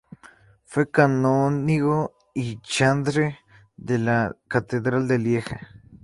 [0.65, 3.37] Fue canónigo y chantre
[3.77, 5.59] de la catedral de Lieja.